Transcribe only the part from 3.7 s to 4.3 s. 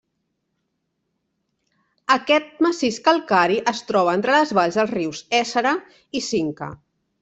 es troba